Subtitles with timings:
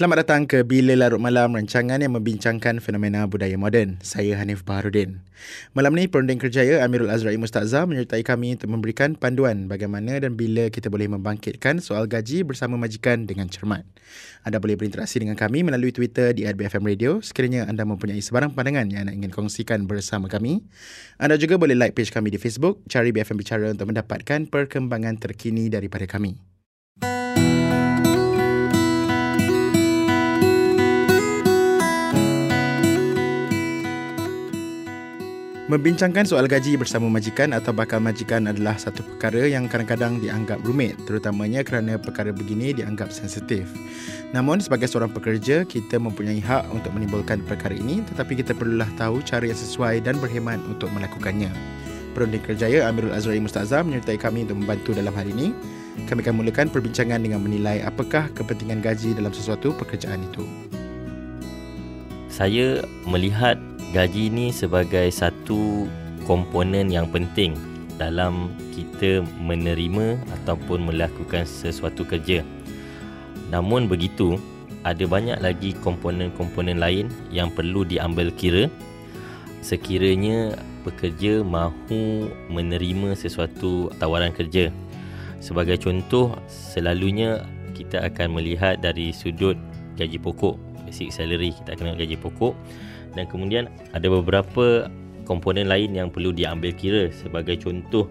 [0.00, 4.00] Selamat datang ke Bila Larut Malam, rancangan yang membincangkan fenomena budaya moden.
[4.00, 5.20] Saya Hanif Baharudin.
[5.76, 10.72] Malam ni, Perunding Kerjaya Amirul Azrai Mustazah menyertai kami untuk memberikan panduan bagaimana dan bila
[10.72, 13.84] kita boleh membangkitkan soal gaji bersama majikan dengan cermat.
[14.48, 18.88] Anda boleh berinteraksi dengan kami melalui Twitter di BFM Radio sekiranya anda mempunyai sebarang pandangan
[18.88, 20.64] yang anda ingin kongsikan bersama kami.
[21.20, 25.68] Anda juga boleh like page kami di Facebook, cari BFM Bicara untuk mendapatkan perkembangan terkini
[25.68, 26.49] daripada kami.
[35.70, 40.98] Membincangkan soal gaji bersama majikan atau bakal majikan adalah satu perkara yang kadang-kadang dianggap rumit
[41.06, 43.70] terutamanya kerana perkara begini dianggap sensitif.
[44.34, 49.22] Namun sebagai seorang pekerja, kita mempunyai hak untuk menimbulkan perkara ini tetapi kita perlulah tahu
[49.22, 51.54] cara yang sesuai dan berhemat untuk melakukannya.
[52.18, 55.54] Perunding Kerjaya Amirul Azrai Mustazam menyertai kami untuk membantu dalam hal ini.
[56.10, 60.42] Kami akan mulakan perbincangan dengan menilai apakah kepentingan gaji dalam sesuatu pekerjaan itu.
[62.26, 65.90] Saya melihat gaji ini sebagai satu
[66.22, 67.58] komponen yang penting
[67.98, 72.46] dalam kita menerima ataupun melakukan sesuatu kerja.
[73.50, 74.38] Namun begitu,
[74.86, 78.70] ada banyak lagi komponen-komponen lain yang perlu diambil kira
[79.60, 84.72] sekiranya pekerja mahu menerima sesuatu tawaran kerja.
[85.42, 87.44] Sebagai contoh, selalunya
[87.74, 89.58] kita akan melihat dari sudut
[89.98, 92.54] gaji pokok, basic salary, kita akan tengok gaji pokok
[93.14, 94.86] dan kemudian ada beberapa
[95.26, 98.10] komponen lain yang perlu diambil kira sebagai contoh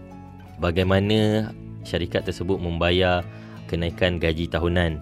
[0.60, 1.52] bagaimana
[1.84, 3.24] syarikat tersebut membayar
[3.68, 5.00] kenaikan gaji tahunan.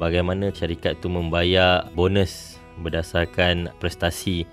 [0.00, 4.48] Bagaimana syarikat itu membayar bonus berdasarkan prestasi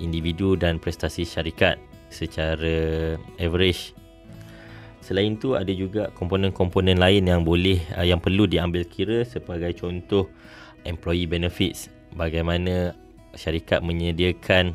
[0.00, 1.76] individu dan prestasi syarikat
[2.08, 3.92] secara average.
[5.04, 10.26] Selain itu ada juga komponen-komponen lain yang boleh yang perlu diambil kira sebagai contoh
[10.88, 11.92] employee benefits.
[12.16, 12.96] Bagaimana
[13.36, 14.74] syarikat menyediakan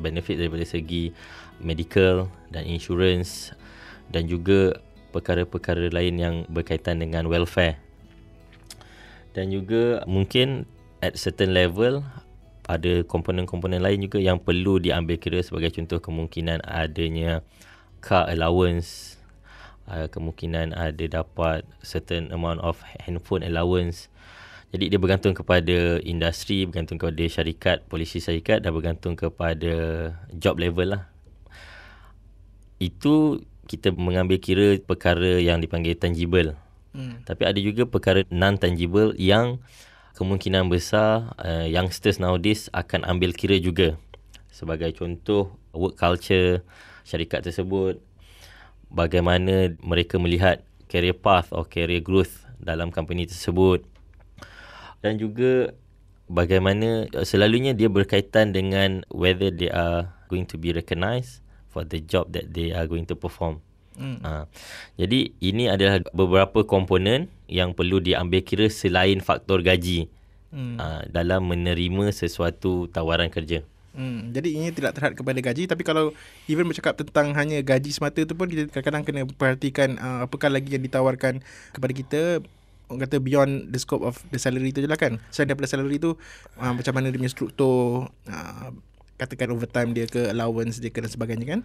[0.00, 1.12] benefit daripada segi
[1.60, 3.52] medical dan insurance
[4.08, 4.80] dan juga
[5.12, 7.78] perkara-perkara lain yang berkaitan dengan welfare.
[9.36, 10.66] Dan juga mungkin
[10.98, 12.02] at certain level
[12.66, 17.42] ada komponen-komponen lain juga yang perlu diambil kira sebagai contoh kemungkinan adanya
[17.98, 19.18] car allowance,
[19.90, 24.09] uh, kemungkinan ada dapat certain amount of handphone allowance
[24.70, 29.74] jadi dia bergantung kepada industri, bergantung kepada syarikat, polisi syarikat dan bergantung kepada
[30.30, 31.02] job level lah.
[32.78, 36.54] Itu kita mengambil kira perkara yang dipanggil tangible.
[36.94, 37.18] Hmm.
[37.26, 39.58] Tapi ada juga perkara non-tangible yang
[40.14, 43.98] kemungkinan besar uh, youngsters nowadays akan ambil kira juga.
[44.54, 46.62] Sebagai contoh, work culture
[47.02, 47.98] syarikat tersebut,
[48.86, 53.86] bagaimana mereka melihat career path or career growth dalam company tersebut,
[55.00, 55.72] dan juga
[56.30, 61.98] bagaimana uh, selalunya dia berkaitan dengan whether they are going to be recognised for the
[61.98, 63.58] job that they are going to perform.
[63.98, 64.22] Hmm.
[64.22, 64.44] Uh,
[64.96, 70.06] jadi ini adalah beberapa komponen yang perlu diambil kira selain faktor gaji
[70.54, 70.78] hmm.
[70.78, 73.66] uh, dalam menerima sesuatu tawaran kerja.
[73.90, 76.14] Hmm, jadi ini tidak terhad kepada gaji tapi kalau
[76.46, 80.78] even bercakap tentang hanya gaji semata tu pun kita kadang-kadang kena perhatikan uh, apakah lagi
[80.78, 81.42] yang ditawarkan
[81.74, 82.20] kepada kita
[82.90, 85.22] orang kata beyond the scope of the salary tu je lah kan.
[85.30, 86.18] Selain daripada salary tu,
[86.58, 88.68] uh, macam mana dia punya struktur, uh,
[89.14, 91.60] katakan overtime dia ke, allowance dia ke dan sebagainya kan.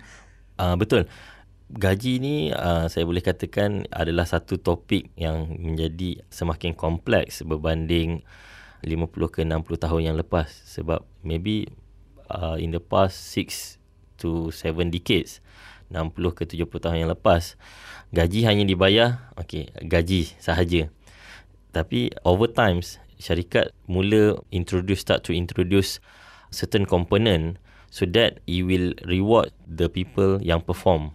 [0.61, 1.09] Uh, betul.
[1.65, 8.21] Gaji ni uh, saya boleh katakan adalah satu topik yang menjadi semakin kompleks berbanding
[8.85, 10.45] 50 ke 60 tahun yang lepas.
[10.69, 11.73] Sebab maybe
[12.29, 13.81] uh, in the past 6
[14.21, 15.41] to 7 decades,
[15.89, 17.57] 60 ke 70 tahun yang lepas,
[18.13, 20.93] gaji hanya dibayar, okay, gaji sahaja.
[21.75, 25.99] Tapi over times syarikat mula introduce start to introduce
[26.47, 27.59] certain component
[27.91, 31.11] so that it will reward the people yang perform.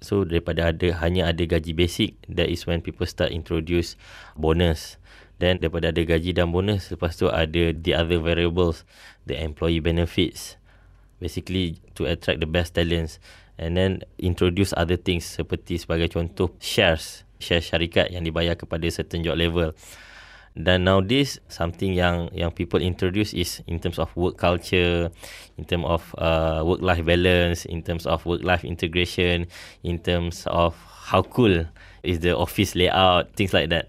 [0.00, 4.00] So daripada ada hanya ada gaji basic that is when people start introduce
[4.32, 4.96] bonus.
[5.36, 8.88] Then daripada ada gaji dan bonus lepas tu ada the other variables
[9.28, 10.56] the employee benefits
[11.20, 13.20] basically to attract the best talents
[13.60, 19.26] and then introduce other things seperti sebagai contoh shares share syarikat yang dibayar kepada certain
[19.26, 19.74] job level.
[20.52, 25.08] Dan nowadays something yang yang people introduce is in terms of work culture,
[25.56, 29.48] in terms of uh, work life balance, in terms of work life integration,
[29.80, 30.76] in terms of
[31.08, 31.64] how cool
[32.04, 33.88] is the office layout, things like that.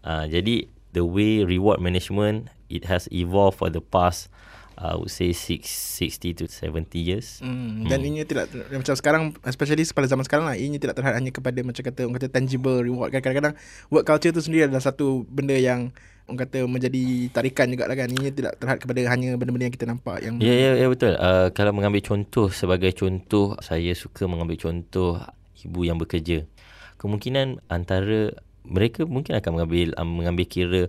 [0.00, 0.64] Uh, jadi
[0.96, 4.32] the way reward management it has evolved for the past
[4.80, 5.68] I would say six,
[6.00, 7.44] 60 to 70 years.
[7.44, 7.84] Hmm.
[7.84, 11.60] Dan ini tidak macam sekarang especially pada zaman sekarang lah ini tidak terhad hanya kepada
[11.60, 13.54] macam kata orang kata tangible reward kan kadang-kadang
[13.92, 15.92] work culture tu sendiri adalah satu benda yang
[16.24, 19.84] orang kata menjadi tarikan juga lah kan ini tidak terhad kepada hanya benda-benda yang kita
[19.84, 21.12] nampak yang Ya, ya, ya betul.
[21.20, 25.20] Uh, kalau mengambil contoh sebagai contoh, saya suka mengambil contoh
[25.60, 26.48] ibu yang bekerja.
[26.96, 28.32] Kemungkinan antara
[28.66, 30.82] mereka mungkin akan mengambil mengambil kira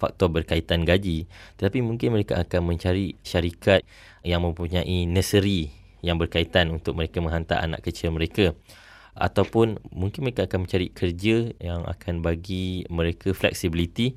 [0.00, 1.28] faktor berkaitan gaji
[1.60, 3.84] tetapi mungkin mereka akan mencari syarikat
[4.24, 5.70] yang mempunyai nursery
[6.00, 8.54] yang berkaitan untuk mereka menghantar anak kecil mereka
[9.18, 14.14] ataupun mungkin mereka akan mencari kerja yang akan bagi mereka flexibility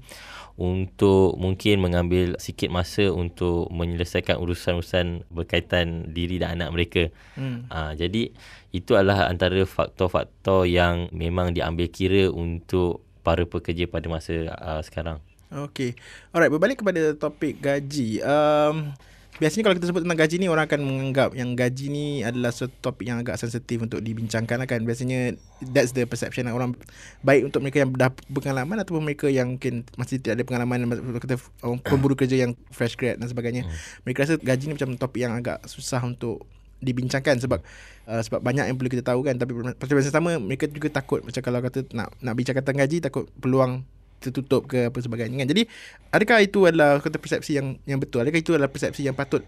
[0.61, 7.03] untuk mungkin mengambil sikit masa untuk menyelesaikan urusan-urusan berkaitan diri dan anak mereka.
[7.33, 7.65] Hmm.
[7.73, 8.29] Uh, jadi
[8.71, 15.19] itu adalah antara faktor-faktor yang memang diambil kira untuk para pekerja pada masa uh, sekarang.
[15.51, 15.99] Okay.
[16.31, 18.23] Alright, berbalik kepada topik gaji.
[18.23, 18.95] Um,
[19.35, 22.71] biasanya kalau kita sebut tentang gaji ni orang akan menganggap yang gaji ni adalah satu
[22.79, 24.87] topik yang agak sensitif untuk dibincangkan lah kan.
[24.87, 26.55] Biasanya that's the perception lah.
[26.55, 26.79] orang
[27.27, 30.87] baik untuk mereka yang dah berpengalaman ataupun mereka yang mungkin masih tidak ada pengalaman
[31.19, 31.35] kata
[31.67, 33.67] orang pemburu kerja yang fresh grad dan sebagainya.
[33.67, 33.75] Hmm.
[34.07, 36.47] Mereka rasa gaji ni macam topik yang agak susah untuk
[36.81, 37.61] dibincangkan sebab
[38.09, 41.21] uh, sebab banyak yang perlu kita tahu kan tapi pada masa sama mereka juga takut
[41.21, 43.85] macam kalau kata nak nak bincang tentang gaji takut peluang
[44.21, 45.49] tertutup ke apa sebagainya kan.
[45.49, 45.65] Jadi
[46.13, 48.21] adakah itu adalah kata persepsi yang yang betul?
[48.21, 49.41] Adakah itu adalah persepsi yang patut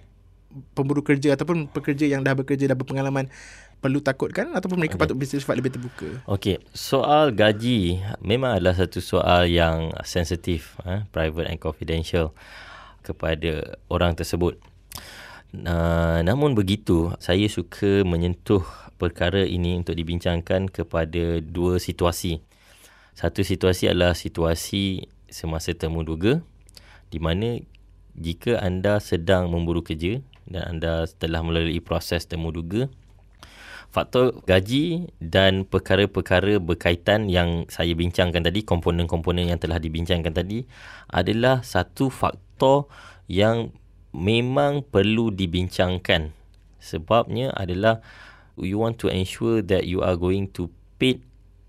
[0.74, 3.30] pemburu kerja ataupun pekerja yang dah bekerja dah berpengalaman
[3.82, 5.04] perlu takutkan ataupun mereka okay.
[5.06, 6.10] patut bersifat lebih terbuka?
[6.30, 12.32] Okey, soal gaji memang adalah satu soal yang sensitif, eh, private and confidential
[13.04, 14.56] kepada orang tersebut.
[15.54, 18.66] Uh, namun begitu, saya suka menyentuh
[18.98, 22.42] perkara ini untuk dibincangkan kepada dua situasi.
[23.14, 26.42] Satu situasi adalah situasi semasa temu duga
[27.14, 27.62] di mana
[28.18, 32.90] jika anda sedang memburu kerja dan anda telah melalui proses temu duga
[33.94, 40.66] faktor gaji dan perkara-perkara berkaitan yang saya bincangkan tadi komponen-komponen yang telah dibincangkan tadi
[41.14, 42.90] adalah satu faktor
[43.30, 43.70] yang
[44.14, 46.32] memang perlu dibincangkan
[46.78, 48.00] sebabnya adalah
[48.56, 50.70] you want to ensure that you are going to
[51.02, 51.18] pay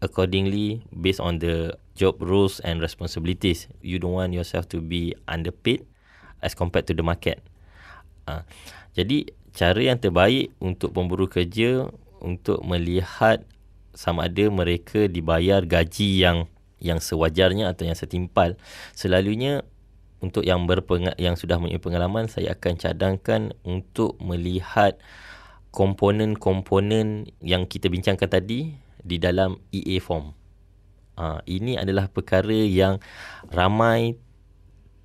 [0.04, 3.70] accordingly based on the job roles and responsibilities.
[3.80, 5.88] You don't want yourself to be underpaid
[6.44, 7.40] as compared to the market.
[8.28, 8.44] Uh,
[8.92, 11.88] jadi cara yang terbaik untuk pemburu kerja
[12.20, 13.40] untuk melihat
[13.94, 16.50] sama ada mereka dibayar gaji yang
[16.82, 18.58] yang sewajarnya atau yang setimpal
[18.92, 19.62] selalunya
[20.24, 24.96] untuk yang berpeng- yang sudah mempunyai pengalaman saya akan cadangkan untuk melihat
[25.76, 28.72] komponen-komponen yang kita bincangkan tadi
[29.04, 30.32] di dalam EA form.
[31.14, 32.98] Uh, ini adalah perkara yang
[33.52, 34.16] ramai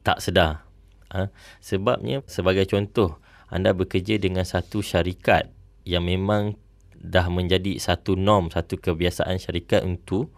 [0.01, 0.65] tak sedar.
[1.11, 1.27] Uh,
[1.59, 3.19] sebabnya sebagai contoh,
[3.51, 5.51] anda bekerja dengan satu syarikat
[5.83, 6.57] yang memang
[6.95, 10.29] dah menjadi satu norm, satu kebiasaan syarikat untuk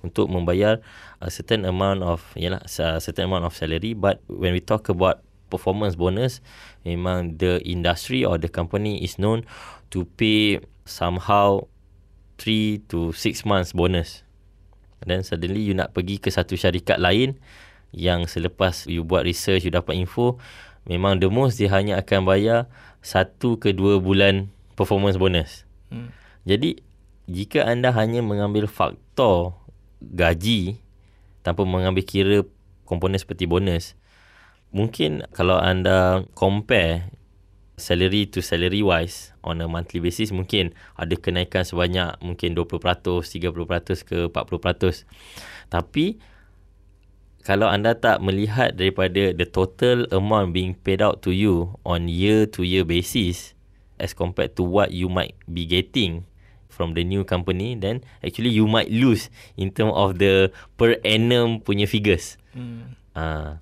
[0.00, 0.80] untuk membayar
[1.20, 5.20] a certain amount of yalah a certain amount of salary but when we talk about
[5.52, 6.40] performance bonus
[6.86, 9.44] memang the industry or the company is known
[9.92, 11.60] to pay somehow
[12.40, 14.24] 3 to 6 months bonus.
[15.04, 17.36] then suddenly you nak pergi ke satu syarikat lain
[17.90, 20.38] yang selepas you buat research, you dapat info,
[20.86, 22.70] memang the most dia hanya akan bayar
[23.02, 25.66] satu ke dua bulan performance bonus.
[25.90, 26.14] Hmm.
[26.46, 26.80] Jadi,
[27.26, 29.56] jika anda hanya mengambil faktor
[30.00, 30.80] gaji
[31.40, 32.38] tanpa mengambil kira
[32.84, 33.94] komponen seperti bonus,
[34.70, 37.10] mungkin kalau anda compare
[37.80, 44.04] salary to salary wise on a monthly basis mungkin ada kenaikan sebanyak mungkin 20%, 30%
[44.04, 45.08] ke 40%.
[45.72, 46.20] Tapi
[47.40, 52.44] kalau anda tak melihat daripada the total amount being paid out to you on year
[52.44, 53.56] to year basis
[53.96, 56.28] as compared to what you might be getting
[56.80, 59.28] from the new company then actually you might lose
[59.60, 60.48] in term of the
[60.80, 62.40] per annum punya figures.
[62.56, 62.96] Hmm.
[63.12, 63.60] Uh,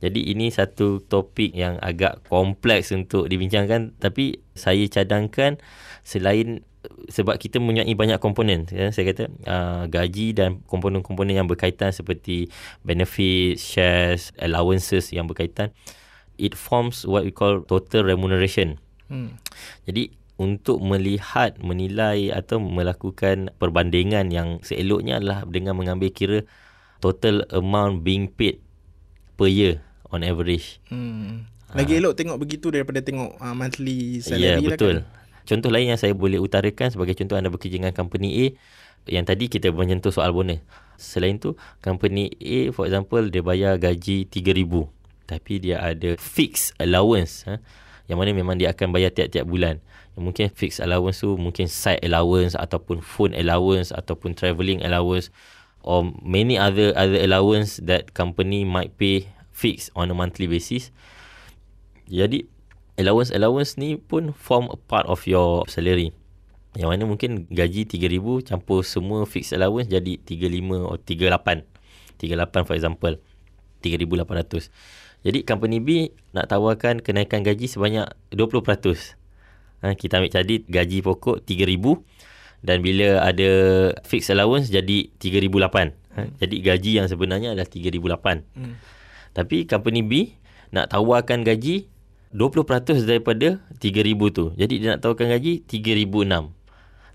[0.00, 5.60] jadi ini satu topik yang agak kompleks untuk dibincangkan tapi saya cadangkan
[6.00, 6.64] selain
[7.12, 12.48] sebab kita mempunyai banyak komponen ya saya kata uh, gaji dan komponen-komponen yang berkaitan seperti
[12.86, 15.76] benefit, shares, allowances yang berkaitan
[16.40, 18.80] it forms what we call total remuneration.
[19.08, 19.40] Hmm.
[19.88, 26.38] Jadi untuk melihat, menilai atau melakukan perbandingan yang seeloknya adalah dengan mengambil kira
[27.00, 28.60] total amount being paid
[29.40, 29.80] per year
[30.12, 30.80] on average.
[30.92, 31.48] Hmm.
[31.72, 31.98] Lagi ha.
[31.98, 34.96] elok tengok begitu daripada tengok uh, monthly salary yeah, lah betul.
[35.02, 35.08] kan.
[35.46, 38.46] Contoh lain yang saya boleh utarakan sebagai contoh anda bekerja dengan company A
[39.06, 40.58] yang tadi kita menyentuh soal bonus.
[40.98, 47.42] Selain tu, company A for example dia bayar gaji 3000 tapi dia ada fixed allowance
[47.50, 47.58] ha,
[48.06, 49.82] yang mana memang dia akan bayar tiap-tiap bulan.
[50.16, 55.28] Mungkin fixed allowance tu mungkin side allowance ataupun phone allowance ataupun travelling allowance
[55.84, 60.88] or many other other allowance that company might pay fixed on a monthly basis.
[62.08, 62.48] Jadi
[62.96, 66.12] allowance-allowance ni pun form a part of your salary.
[66.76, 71.64] Yang mana mungkin gaji 3000 campur semua fixed allowance jadi 35 atau 38.
[72.20, 73.14] 38 for example.
[73.80, 74.72] 3800.
[75.24, 75.88] Jadi company B
[76.36, 79.16] nak tawarkan kenaikan gaji sebanyak 20%.
[79.84, 82.00] Ha, kita ambil tadi gaji pokok 3000
[82.64, 83.50] dan bila ada
[84.02, 85.92] fixed allowance jadi 3008.
[86.16, 86.30] Ha, hmm.
[86.40, 88.42] Jadi gaji yang sebenarnya adalah 3008.
[88.56, 88.74] Hmm.
[89.36, 90.12] Tapi company B
[90.72, 91.86] nak tawarkan gaji
[92.32, 94.44] 20% daripada 3000 tu.
[94.56, 96.56] Jadi dia nak tawarkan gaji 3006.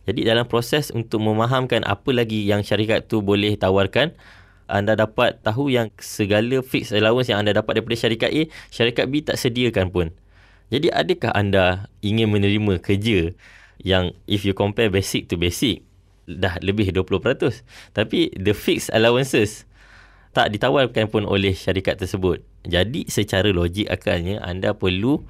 [0.02, 4.18] Jadi dalam proses untuk memahamkan apa lagi yang syarikat tu boleh tawarkan,
[4.66, 8.42] anda dapat tahu yang segala fixed allowance yang anda dapat daripada syarikat A,
[8.72, 10.08] syarikat B tak sediakan pun.
[10.72, 13.36] Jadi adakah anda ingin menerima kerja
[13.84, 15.84] yang if you compare basic to basic,
[16.26, 17.12] dah lebih 20%.
[17.92, 19.68] Tapi the fixed allowances
[20.32, 22.40] tak ditawarkan pun oleh syarikat tersebut.
[22.64, 25.28] Jadi secara logik akalnya anda perlu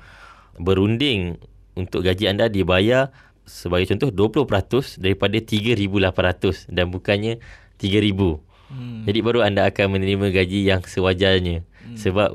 [0.61, 1.41] berunding
[1.73, 3.09] untuk gaji anda dibayar
[3.47, 4.13] sebagai contoh
[4.45, 7.41] 20% daripada 3800 dan bukannya
[7.81, 8.37] 3000.
[8.71, 9.03] Hmm.
[9.03, 11.65] Jadi baru anda akan menerima gaji yang sewajarnya.
[11.65, 11.97] Hmm.
[11.97, 12.29] Sebab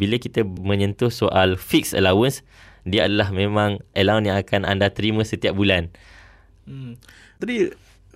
[0.00, 2.40] bila kita menyentuh soal fixed allowance,
[2.88, 5.92] dia adalah memang allowance yang akan anda terima setiap bulan.
[6.64, 6.96] Hmm.
[7.36, 7.68] Tadi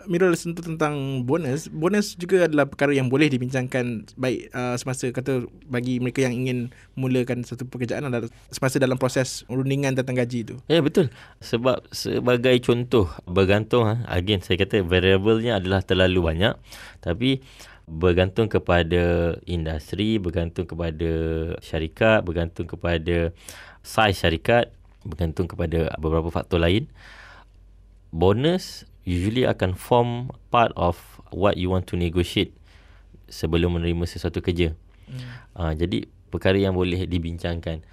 [0.05, 1.69] Mirul sentuh tentang bonus.
[1.73, 6.59] Bonus juga adalah perkara yang boleh dibincangkan baik uh, semasa kata bagi mereka yang ingin
[6.93, 10.55] mulakan satu pekerjaan adalah semasa dalam proses rundingan tentang gaji itu.
[10.69, 11.09] Ya betul.
[11.41, 16.55] Sebab sebagai contoh bergantung ha, again saya kata variable-nya adalah terlalu banyak
[17.01, 17.41] tapi
[17.85, 21.13] bergantung kepada industri, bergantung kepada
[21.61, 23.31] syarikat, bergantung kepada
[23.85, 24.73] size syarikat,
[25.05, 26.89] bergantung kepada beberapa faktor lain.
[28.09, 30.97] Bonus usually akan form part of
[31.29, 32.57] what you want to negotiate
[33.29, 34.73] sebelum menerima sesuatu kerja.
[35.05, 35.29] Hmm.
[35.53, 37.85] Uh, jadi perkara yang boleh dibincangkan.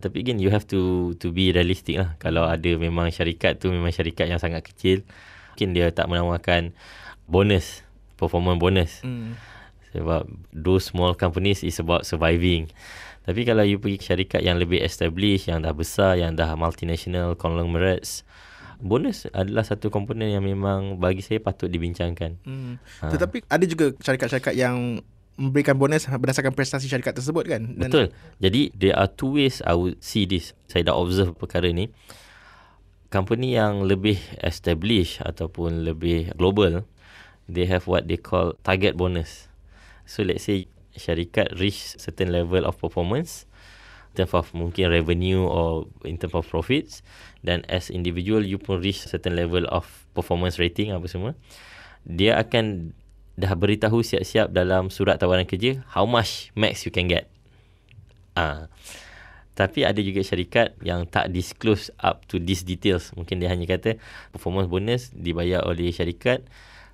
[0.00, 2.16] Tapi again you have to to be realistic lah.
[2.22, 5.04] Kalau ada memang syarikat tu memang syarikat yang sangat kecil,
[5.52, 6.72] mungkin dia tak menawarkan
[7.28, 7.84] bonus,
[8.20, 8.92] performance bonus.
[9.00, 9.40] Hmm.
[9.96, 12.68] Sebab those small companies is about surviving.
[13.24, 18.22] Tapi kalau you pergi syarikat yang lebih established, yang dah besar, yang dah multinational conglomerates,
[18.80, 22.40] bonus adalah satu komponen yang memang bagi saya patut dibincangkan.
[22.44, 22.80] Hmm.
[23.02, 23.12] Ha.
[23.12, 25.00] Tetapi ada juga syarikat-syarikat yang
[25.40, 27.62] memberikan bonus berdasarkan prestasi syarikat tersebut kan?
[27.76, 28.06] Dan Betul.
[28.40, 30.52] Jadi there are two ways I would see this.
[30.68, 31.88] Saya dah observe perkara ni.
[33.10, 36.86] Company yang lebih established ataupun lebih global,
[37.50, 39.50] they have what they call target bonus.
[40.06, 43.50] So let's say syarikat reach certain level of performance,
[44.10, 47.02] in terms of mungkin revenue or in terms of profits
[47.46, 49.86] dan as individual you pun reach certain level of
[50.18, 51.38] performance rating apa semua
[52.02, 52.90] dia akan
[53.38, 57.30] dah beritahu siap-siap dalam surat tawaran kerja how much max you can get.
[58.34, 58.66] Ah.
[59.56, 63.12] Tapi ada juga syarikat yang tak disclose up to these details.
[63.12, 64.00] Mungkin dia hanya kata
[64.32, 66.40] performance bonus dibayar oleh syarikat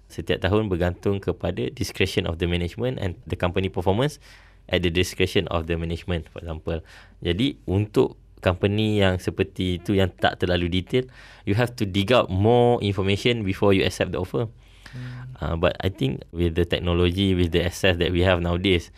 [0.06, 4.22] setiap tahun bergantung kepada discretion of the management and the company performance
[4.70, 6.78] at the discretion of the management for example.
[7.22, 11.04] Jadi untuk company yang seperti itu yang tak terlalu detail,
[11.48, 14.46] you have to dig out more information before you accept the offer.
[14.94, 15.34] Hmm.
[15.42, 18.94] Uh, but I think with the technology, with the access that we have nowadays,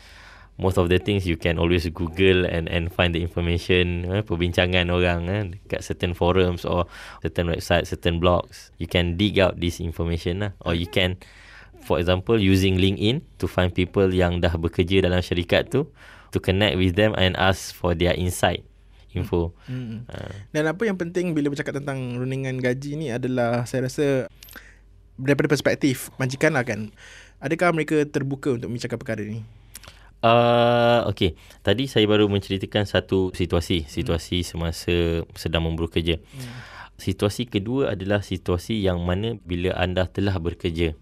[0.59, 4.91] most of the things you can always Google and and find the information, eh, perbincangan
[4.91, 6.91] orang eh, dekat certain forums or
[7.23, 8.75] certain websites, certain blogs.
[8.83, 11.23] You can dig out this information lah, or you can
[11.87, 15.87] for example using LinkedIn to find people yang dah bekerja dalam syarikat tu
[16.35, 18.67] to connect with them and ask for their insight
[19.15, 19.55] info.
[19.65, 20.05] Hmm.
[20.11, 20.35] Uh.
[20.53, 24.29] Dan apa yang penting bila bercakap tentang rundingan gaji ni adalah saya rasa
[25.17, 26.93] daripada perspektif majikan lah kan.
[27.39, 29.47] Adakah mereka terbuka untuk membicarakan perkara ni?
[30.19, 31.39] Uh, okay.
[31.63, 33.87] Tadi saya baru menceritakan satu situasi.
[33.87, 34.47] Situasi hmm.
[34.47, 34.97] semasa
[35.39, 36.19] sedang memburu kerja.
[36.19, 36.53] Hmm.
[36.99, 40.99] Situasi kedua adalah situasi yang mana bila anda telah bekerja.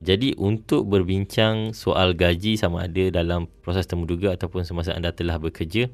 [0.00, 5.92] Jadi untuk berbincang soal gaji sama ada dalam proses temuduga ataupun semasa anda telah bekerja,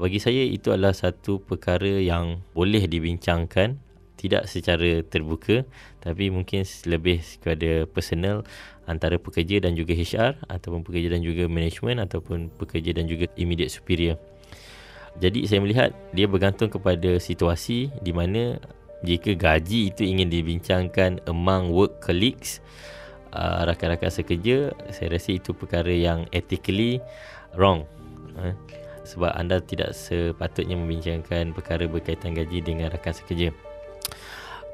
[0.00, 3.78] bagi saya itu adalah satu perkara yang boleh dibincangkan
[4.24, 5.68] tidak secara terbuka
[6.00, 8.48] tapi mungkin lebih kepada personal
[8.84, 13.72] antara pekerja dan juga HR ataupun pekerja dan juga management ataupun pekerja dan juga immediate
[13.72, 14.20] superior.
[15.18, 18.58] Jadi saya melihat dia bergantung kepada situasi di mana
[19.06, 22.58] jika gaji itu ingin dibincangkan among work colleagues
[23.36, 26.98] uh, rakan-rakan sekerja saya rasa itu perkara yang ethically
[27.54, 27.84] wrong
[28.40, 28.56] uh.
[29.04, 33.52] sebab anda tidak sepatutnya membincangkan perkara berkaitan gaji dengan rakan sekerja.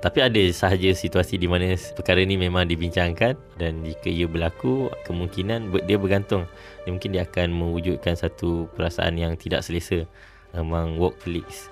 [0.00, 5.68] Tapi ada sahaja situasi di mana perkara ini memang dibincangkan dan jika ia berlaku kemungkinan
[5.84, 6.48] dia bergantung.
[6.88, 10.08] Dia mungkin dia akan mewujudkan satu perasaan yang tidak selesa
[10.56, 11.68] among work colleagues.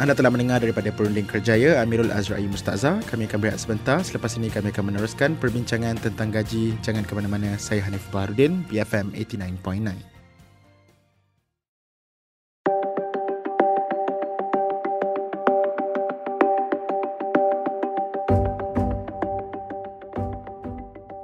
[0.00, 2.98] Anda telah mendengar daripada Perunding Kerjaya Amirul Azrai Mustaza.
[3.06, 4.00] Kami akan berehat sebentar.
[4.02, 6.74] Selepas ini kami akan meneruskan perbincangan tentang gaji.
[6.82, 7.54] Jangan ke mana-mana.
[7.60, 10.11] Saya Hanif Baharudin, BFM 89.9.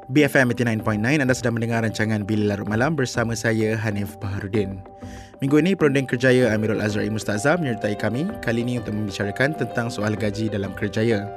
[0.08, 4.80] BFM 89.9 anda sedang mendengar rancangan Bila Larut Malam bersama saya Hanif Baharudin.
[5.44, 10.16] Minggu ini Perunding Kerjaya Amirul Azrai Mustaza menyertai kami kali ini untuk membicarakan tentang soal
[10.16, 11.28] gaji dalam kerjaya.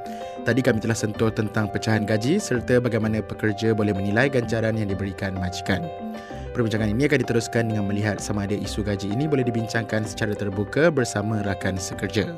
[0.48, 5.36] Tadi kami telah sentuh tentang pecahan gaji serta bagaimana pekerja boleh menilai ganjaran yang diberikan
[5.36, 5.84] majikan.
[6.56, 10.88] Perbincangan ini akan diteruskan dengan melihat sama ada isu gaji ini boleh dibincangkan secara terbuka
[10.88, 12.32] bersama rakan sekerja.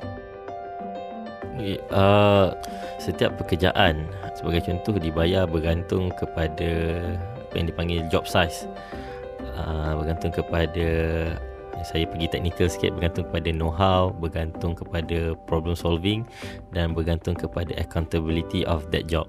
[1.54, 2.58] Okay, uh,
[2.98, 6.72] setiap pekerjaan sebagai contoh dibayar bergantung kepada
[7.38, 8.66] apa yang dipanggil job size.
[9.54, 10.90] Uh, bergantung kepada
[11.84, 16.24] saya pergi teknikal sikit bergantung kepada know-how bergantung kepada problem solving
[16.72, 19.28] dan bergantung kepada accountability of that job.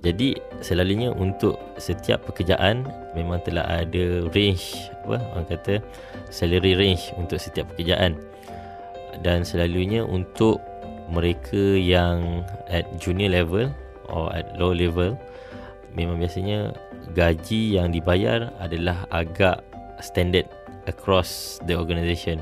[0.00, 5.74] Jadi selalunya untuk setiap pekerjaan memang telah ada range apa orang kata
[6.32, 8.16] salary range untuk setiap pekerjaan.
[9.20, 10.56] Dan selalunya untuk
[11.12, 12.40] mereka yang
[12.72, 13.68] at junior level
[14.10, 15.14] or at low level
[15.94, 16.74] memang biasanya
[17.14, 19.62] gaji yang dibayar adalah agak
[19.98, 20.46] standard
[20.86, 22.40] across the organisation.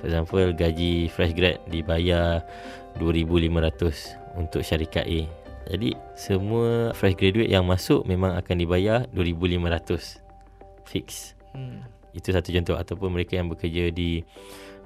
[0.00, 2.42] For example, gaji fresh grad dibayar
[2.98, 5.20] 2500 untuk syarikat A.
[5.70, 10.18] Jadi semua fresh graduate yang masuk memang akan dibayar 2500
[10.82, 11.38] fix.
[11.54, 11.86] Hmm.
[12.12, 14.26] Itu satu contoh ataupun mereka yang bekerja di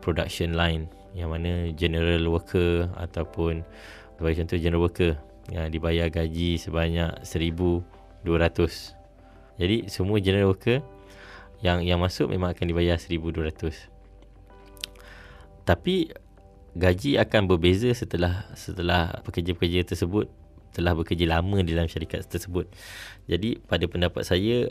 [0.05, 0.87] production line
[1.17, 3.65] yang mana general worker ataupun
[4.21, 5.16] sebagai contoh general worker
[5.52, 8.26] yang dibayar gaji sebanyak 1200
[9.56, 10.82] jadi semua general worker
[11.64, 13.96] yang yang masuk memang akan dibayar 1200
[15.66, 16.11] tapi
[16.76, 20.28] gaji akan berbeza setelah setelah pekerja-pekerja tersebut
[20.76, 22.68] telah bekerja lama dalam syarikat tersebut.
[23.24, 24.68] Jadi pada pendapat saya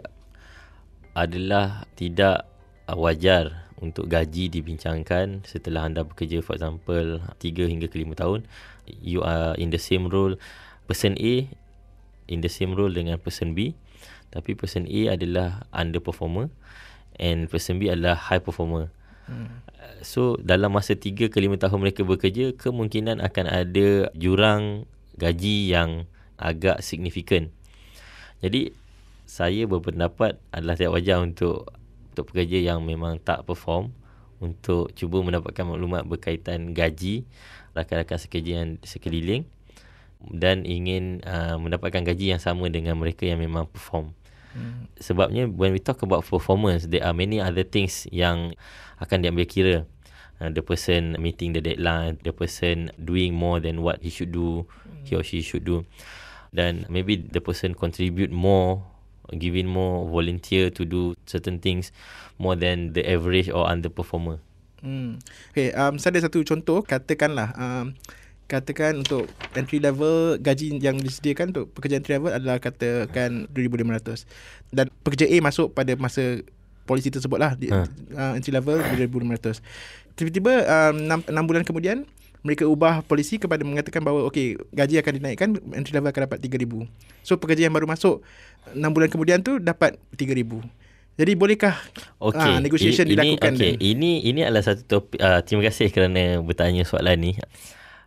[1.17, 2.45] adalah tidak
[2.85, 8.39] wajar untuk gaji dibincangkan setelah anda bekerja for example 3 hingga ke 5 tahun.
[8.85, 10.37] You are in the same role
[10.85, 11.49] person A
[12.29, 13.77] in the same role dengan person B.
[14.33, 16.51] Tapi person A adalah underperformer
[17.21, 18.91] and person B adalah high performer.
[19.25, 19.49] Hmm.
[20.05, 24.85] so dalam masa 3 ke 5 tahun mereka bekerja kemungkinan akan ada jurang
[25.17, 26.05] gaji yang
[26.37, 27.49] agak signifikan.
[28.45, 28.69] Jadi
[29.25, 31.73] saya berpendapat adalah tidak wajar untuk
[32.13, 33.89] untuk pekerja yang memang tak perform
[34.37, 37.25] untuk cuba mendapatkan maklumat berkaitan gaji
[37.73, 39.49] rakan-rakan sekerja yang sekeliling
[40.31, 44.13] dan ingin uh, mendapatkan gaji yang sama dengan mereka yang memang perform.
[44.55, 44.87] Hmm.
[44.97, 48.55] Sebabnya when we talk about performance there are many other things yang
[49.03, 49.77] akan diambil kira.
[50.35, 54.67] Uh, the person meeting the deadline, the person doing more than what he should do,
[54.83, 55.03] hmm.
[55.07, 55.87] he or she should do.
[56.55, 58.83] Dan maybe the person contribute more
[59.33, 61.89] giving more volunteer to do certain things
[62.37, 64.37] more than the average or underperformer.
[64.85, 65.17] Hmm.
[65.49, 66.85] Okay, um, saya ada satu contoh.
[66.85, 67.97] Katakanlah, um,
[68.45, 69.25] katakan untuk
[69.57, 74.29] entry level gaji yang disediakan untuk pekerja entry level adalah katakan 2,500
[74.69, 76.45] dan pekerja A masuk pada masa
[76.85, 77.89] polisi tersebut lah di, ha.
[78.13, 79.65] uh, entry level 2,500
[80.13, 80.53] tiba-tiba
[80.93, 81.97] um, 6, 6 bulan kemudian
[82.45, 87.25] mereka ubah polisi kepada mengatakan bahawa okey gaji akan dinaikkan entry level akan dapat 3000.
[87.25, 88.21] So pekerja yang baru masuk
[88.69, 90.61] 6 bulan kemudian tu dapat 3000.
[91.15, 91.73] Jadi bolehkah
[92.21, 92.53] okay.
[92.53, 93.57] uh, negotiation ini, dilakukan?
[93.57, 93.73] Okay.
[93.81, 95.17] Ini ini adalah satu topik.
[95.17, 97.33] Uh, terima kasih kerana bertanya soalan ni.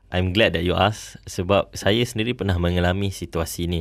[0.08, 3.80] I'm glad that you ask sebab saya sendiri pernah mengalami situasi ni.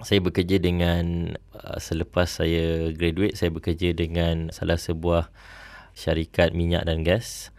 [0.00, 5.28] Saya bekerja dengan uh, selepas saya graduate saya bekerja dengan salah sebuah
[5.92, 7.50] syarikat minyak dan gas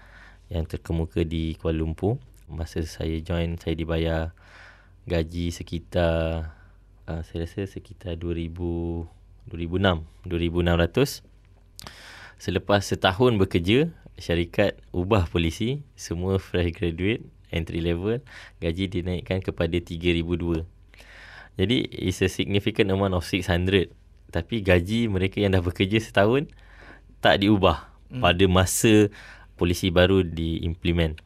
[0.47, 2.17] yang terkemuka di Kuala Lumpur.
[2.47, 4.35] Masa saya join, saya dibayar
[5.07, 6.51] gaji sekitar,
[7.07, 9.07] uh, saya rasa sekitar 2000,
[9.51, 11.27] 2006, 2600.
[12.41, 18.23] Selepas setahun bekerja, syarikat ubah polisi, semua fresh graduate, entry level,
[18.63, 20.65] gaji dinaikkan kepada 3002.
[21.59, 23.91] Jadi, it's a significant amount of 600.
[24.31, 26.47] Tapi gaji mereka yang dah bekerja setahun,
[27.19, 28.23] tak diubah hmm.
[28.23, 29.11] pada masa
[29.59, 31.19] polisi baru diimplement.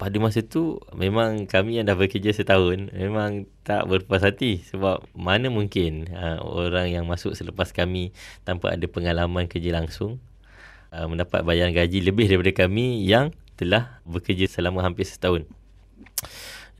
[0.00, 5.52] pada masa tu memang kami yang dah bekerja setahun memang tak berpuas hati sebab mana
[5.52, 8.16] mungkin uh, orang yang masuk selepas kami
[8.48, 10.16] tanpa ada pengalaman kerja langsung
[10.96, 15.44] uh, mendapat bayaran gaji lebih daripada kami yang telah bekerja selama hampir setahun.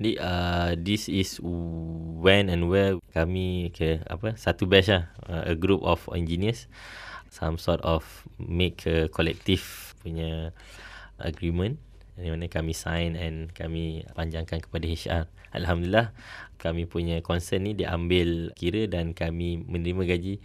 [0.00, 1.36] Jadi uh, this is
[2.24, 6.72] when and where kami ke apa satu batch lah uh, a group of engineers
[7.28, 8.00] some sort of
[8.40, 10.56] make a collective punya
[11.20, 11.76] agreement
[12.16, 15.24] di mana kami sign and kami panjangkan kepada HR.
[15.52, 16.16] Alhamdulillah
[16.56, 20.40] kami punya concern ni diambil kira dan kami menerima gaji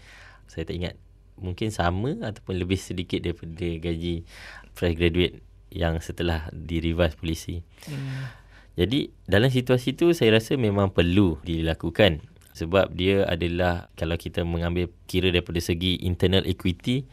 [0.52, 0.96] saya tak ingat
[1.36, 4.24] mungkin sama ataupun lebih sedikit daripada gaji
[4.72, 5.44] fresh graduate
[5.76, 7.60] yang setelah di revise polisi.
[7.86, 8.32] Hmm.
[8.80, 12.24] Jadi dalam situasi tu saya rasa memang perlu dilakukan
[12.56, 17.04] sebab dia adalah kalau kita mengambil kira daripada segi internal equity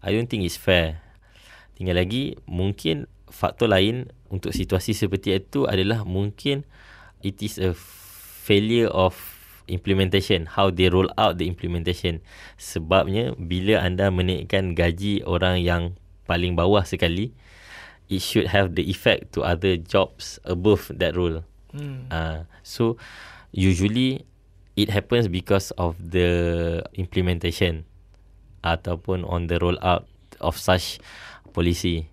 [0.00, 1.00] I don't think it's fair.
[1.76, 6.64] Tinggal lagi mungkin faktor lain untuk situasi seperti itu adalah mungkin
[7.20, 7.76] it is a
[8.44, 9.16] failure of
[9.68, 12.24] implementation how they roll out the implementation
[12.56, 15.82] sebabnya bila anda menaikkan gaji orang yang
[16.24, 17.36] paling bawah sekali
[18.08, 22.08] it should have the effect to other jobs above that role hmm.
[22.10, 22.96] uh, so
[23.52, 24.24] usually
[24.76, 27.84] it happens because of the implementation
[28.64, 30.06] ataupun on the roll out
[30.40, 30.98] of such
[31.50, 32.08] policy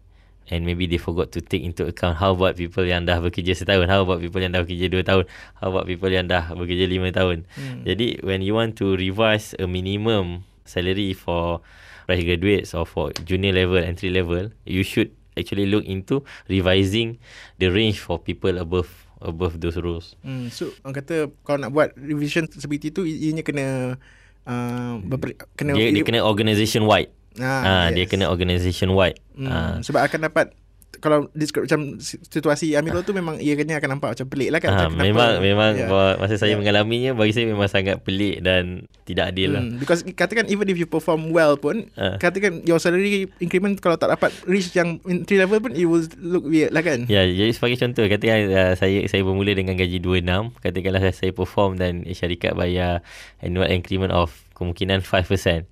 [0.49, 3.89] and maybe they forgot to take into account how about people yang dah bekerja setahun
[3.89, 5.23] how about people yang dah bekerja dua tahun
[5.58, 7.81] how about people yang dah bekerja lima tahun hmm.
[7.86, 11.65] jadi when you want to revise a minimum salary for
[12.05, 17.19] fresh graduates or for junior level entry level you should actually look into revising
[17.62, 18.89] the range for people above
[19.24, 20.52] above those roles hmm.
[20.52, 23.95] so orang kata kalau nak buat revision seperti itu ianya kena
[24.43, 28.00] uh, berperi- kena dia, dia kena organisation wide Ah, ha, yes.
[28.00, 29.19] dia kena organisation wide.
[29.36, 29.60] Hmm, ha.
[29.84, 30.56] Sebab akan dapat
[30.99, 34.71] kalau describe macam situasi Amirul tu memang ia kena akan nampak macam pelik lah kan.
[34.71, 36.15] Ha, memang memang yeah.
[36.19, 36.60] masa saya yeah.
[36.60, 39.63] mengalaminya bagi saya memang sangat pelik dan tidak adil lah.
[39.63, 42.17] Hmm, because katakan even if you perform well pun, ha.
[42.17, 46.45] katakan your salary increment kalau tak dapat reach yang entry level pun it will look
[46.47, 47.05] weird lah kan.
[47.05, 50.25] Ya, yeah, jadi sebagai contoh katakan uh, saya saya bermula dengan gaji 26,
[50.62, 53.05] katakanlah saya perform dan syarikat bayar
[53.43, 55.68] annual increment of kemungkinan 5%.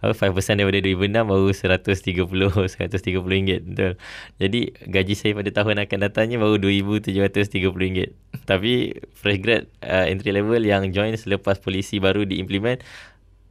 [0.00, 3.92] Oh, 5% daripada 2006 baru 130 130 ringgit betul.
[4.38, 8.14] Jadi gaji saya pada tahun akan datangnya baru 2730 ringgit.
[8.46, 12.80] Tapi fresh grad uh, entry level yang join selepas polisi baru diimplement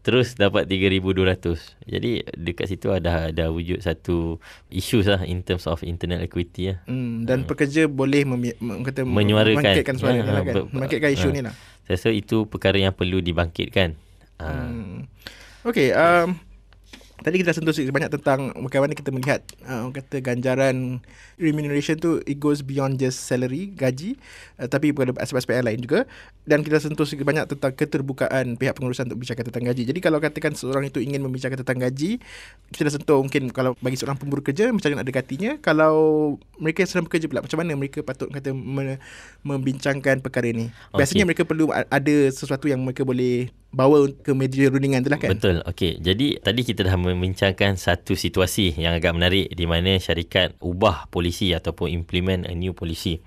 [0.08, 1.84] terus dapat 3200.
[1.84, 4.40] Jadi dekat situ ada ada wujud satu
[4.72, 6.80] isu lah in terms of internal equity lah.
[6.88, 7.52] Hmm, dan hmm.
[7.52, 10.72] pekerja boleh mem- kata menyuarakan suara ya, lah kan.
[10.72, 11.54] Membangkitkan isu uh, ni lah.
[11.84, 14.07] Saya rasa itu perkara yang perlu dibangkitkan.
[14.38, 15.10] Hmm.
[15.66, 16.40] Okay, um,
[17.18, 21.02] Tadi kita dah sentuh sedikit banyak tentang bagaimana kita melihat uh, kata ganjaran
[21.42, 24.22] remuneration tu it goes beyond just salary, gaji
[24.62, 26.06] uh, tapi pada aspek-aspek lain juga
[26.46, 29.84] dan kita sentuh sedikit banyak tentang keterbukaan pihak pengurusan untuk bincangkan tentang gaji.
[29.90, 32.22] Jadi kalau katakan seorang itu ingin membincangkan tentang gaji,
[32.70, 36.86] kita dah sentuh mungkin kalau bagi seorang pemburu kerja macam mana ada dekatinya, kalau mereka
[36.86, 38.54] yang sedang bekerja pula macam mana mereka patut kata
[39.42, 40.70] membincangkan perkara ini.
[40.94, 41.30] Biasanya okay.
[41.34, 45.32] mereka perlu ada sesuatu yang mereka boleh bawa ke media rundingan tu lah kan?
[45.32, 45.62] Betul.
[45.68, 46.00] Okey.
[46.00, 51.52] Jadi tadi kita dah membincangkan Satu situasi yang agak menarik Di mana syarikat ubah polisi
[51.52, 53.20] Ataupun implement a new policy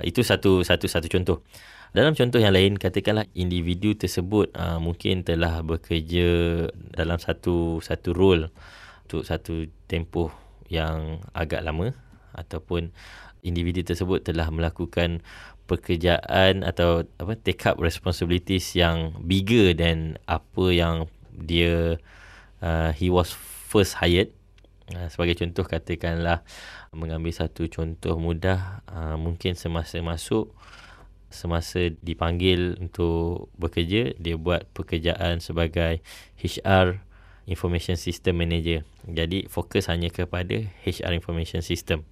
[0.00, 1.40] Itu satu satu satu contoh.
[1.96, 6.28] Dalam contoh yang lain, katakanlah individu tersebut uh, mungkin telah bekerja
[6.92, 8.52] dalam satu satu role
[9.08, 10.28] untuk satu tempoh
[10.68, 11.96] yang agak lama
[12.36, 12.92] ataupun
[13.46, 15.22] individu tersebut telah melakukan
[15.66, 21.98] pekerjaan atau apa take up responsibilities yang bigger than apa yang dia
[22.62, 23.34] uh, he was
[23.68, 24.32] first hired.
[24.94, 26.46] Uh, sebagai contoh katakanlah
[26.94, 30.54] mengambil satu contoh mudah uh, mungkin semasa masuk
[31.26, 35.98] semasa dipanggil untuk bekerja dia buat pekerjaan sebagai
[36.38, 37.02] HR
[37.50, 38.86] information system manager.
[39.10, 42.06] Jadi fokus hanya kepada HR information system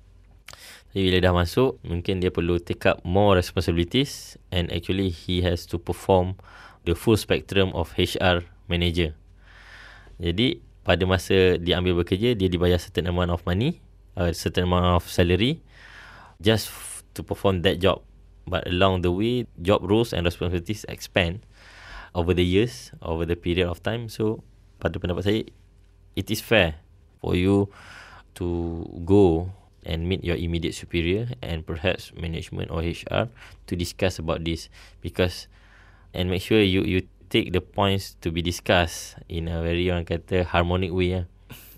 [0.95, 5.67] jadi bila dah masuk, mungkin dia perlu take up more responsibilities and actually he has
[5.67, 6.39] to perform
[6.87, 9.11] the full spectrum of HR manager.
[10.23, 13.83] Jadi pada masa dia ambil bekerja, dia dibayar certain amount of money,
[14.15, 15.59] uh, certain amount of salary
[16.39, 17.99] just f- to perform that job.
[18.47, 21.43] But along the way, job roles and responsibilities expand
[22.15, 24.07] over the years, over the period of time.
[24.07, 24.47] So
[24.79, 25.43] pada pendapat saya,
[26.15, 26.79] it is fair
[27.19, 27.67] for you
[28.39, 29.51] to go
[29.85, 33.31] and meet your immediate superior and perhaps management or HR
[33.69, 34.73] to discuss about this
[35.05, 35.47] because
[36.17, 40.09] and make sure you you take the points to be discussed in a very orang
[40.09, 41.23] kata harmonic way ya.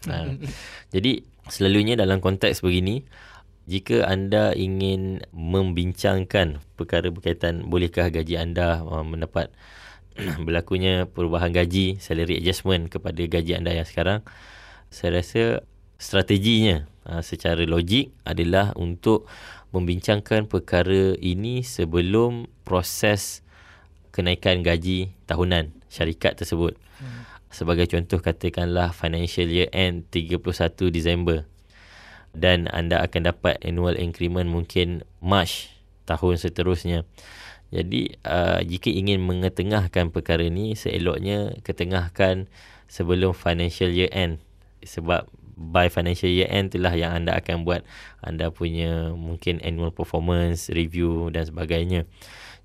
[0.07, 0.39] Uh,
[0.95, 3.07] jadi selalunya dalam konteks begini
[3.67, 9.51] Jika anda ingin membincangkan perkara berkaitan bolehkah gaji anda uh, mendapat
[10.47, 14.23] berlakunya perubahan gaji, salary adjustment kepada gaji anda yang sekarang,
[14.95, 15.67] saya rasa
[15.97, 19.29] strateginya uh, secara logik adalah untuk
[19.73, 23.45] membincangkan perkara ini sebelum proses
[24.15, 26.79] kenaikan gaji tahunan syarikat tersebut.
[26.97, 27.29] Hmm.
[27.53, 30.41] Sebagai contoh katakanlah financial year end 31
[30.89, 31.45] Disember
[32.37, 35.73] dan anda akan dapat annual increment mungkin March
[36.05, 37.09] tahun seterusnya.
[37.75, 42.47] Jadi uh, jika ingin mengetengahkan perkara ini seeloknya ketengahkan
[42.87, 44.39] sebelum financial year end
[44.87, 47.83] sebab by financial year end itulah yang anda akan buat
[48.21, 52.05] anda punya mungkin annual performance review dan sebagainya.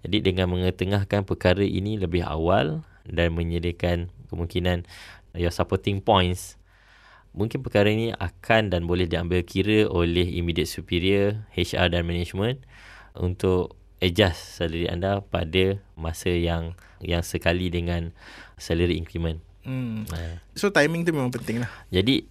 [0.04, 4.84] Jadi dengan mengetengahkan perkara ini lebih awal dan menyediakan kemungkinan
[5.34, 6.62] your supporting points
[7.32, 12.60] mungkin perkara ini akan dan boleh diambil kira oleh immediate superior, HR dan management
[13.15, 18.12] untuk adjust salary anda pada masa yang yang sekali dengan
[18.60, 19.39] salary increment.
[19.63, 20.04] Hmm.
[20.12, 20.41] Uh.
[20.58, 21.71] So timing tu memang penting lah.
[21.93, 22.27] Jadi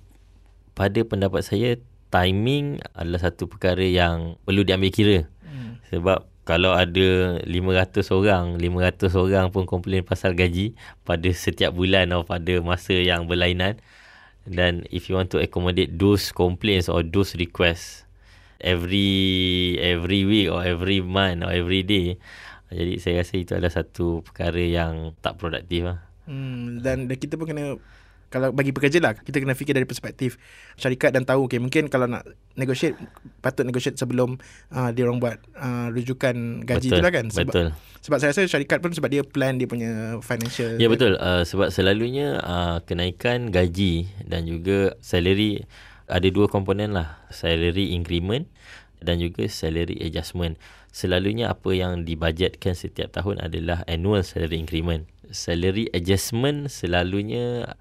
[0.81, 1.77] pada pendapat saya
[2.09, 5.19] timing adalah satu perkara yang perlu diambil kira.
[5.45, 5.77] Hmm.
[5.93, 10.73] Sebab kalau ada 500 orang, 500 orang pun komplain pasal gaji
[11.05, 13.77] pada setiap bulan atau pada masa yang berlainan,
[14.49, 18.09] dan if you want to accommodate those complaints or those requests
[18.57, 22.21] every every week or every month or every day
[22.71, 25.99] jadi saya rasa itu adalah satu perkara yang tak produktif lah.
[26.31, 27.75] Hmm, dan, dan kita pun kena
[28.31, 30.39] kalau bagi pekerja lah kita kena fikir dari perspektif
[30.79, 32.23] syarikat dan tahu okay, mungkin kalau nak
[32.55, 32.95] negotiate
[33.43, 34.39] patut negotiate sebelum
[34.71, 37.27] uh, dia orang buat uh, rujukan gaji betul, tu lah kan.
[37.27, 37.69] Sebab, betul.
[38.01, 41.19] sebab saya rasa syarikat pun sebab dia plan dia punya financial ya betul.
[41.19, 45.67] Uh, sebab selalunya uh, kenaikan gaji dan juga salary
[46.07, 47.19] ada dua komponen lah.
[47.35, 48.47] Salary increment
[49.03, 50.55] dan juga salary adjustment.
[50.91, 55.07] Selalunya apa yang dibajetkan setiap tahun adalah annual salary increment.
[55.31, 57.79] Salary adjustment selalunya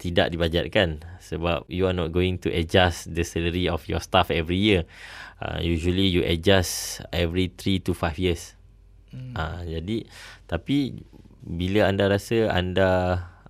[0.00, 4.56] tidak dibajetkan sebab you are not going to adjust the salary of your staff every
[4.56, 4.88] year.
[5.36, 8.56] Uh, usually you adjust every 3 to 5 years.
[9.12, 9.36] Hmm.
[9.36, 10.08] Uh, jadi
[10.48, 11.04] tapi
[11.44, 12.88] bila anda rasa anda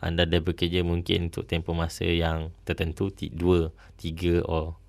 [0.03, 4.81] anda dah bekerja mungkin untuk tempoh masa yang tertentu 2, 3 atau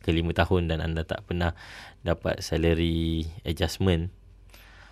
[0.00, 1.52] ke 5 tahun dan anda tak pernah
[2.00, 4.08] dapat salary adjustment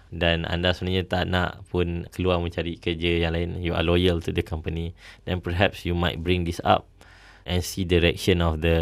[0.09, 3.61] dan anda sebenarnya tak nak pun keluar mencari kerja yang lain.
[3.61, 4.97] You are loyal to the company.
[5.29, 6.89] Then perhaps you might bring this up
[7.49, 8.79] and see direction of the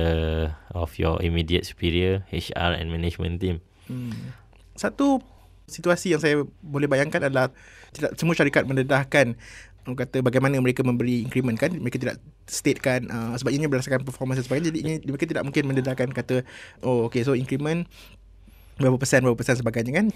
[0.74, 3.62] of your immediate superior HR and management team.
[3.86, 4.34] Hmm.
[4.74, 5.22] satu
[5.70, 7.54] situasi yang saya boleh bayangkan adalah
[7.94, 9.38] tidak semua syarikat mendedahkan
[9.86, 11.70] kata bagaimana mereka memberi increment kan.
[11.70, 12.18] Mereka tidak
[12.50, 14.74] statekan uh, sebab ini berdasarkan performance dan sebagainya.
[14.74, 16.42] Jadi ini mereka tidak mungkin mendedahkan kata
[16.82, 17.86] oh okay so increment
[18.76, 20.06] berapa persen berapa persen sebagainya kan